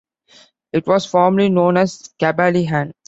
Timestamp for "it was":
0.73-1.05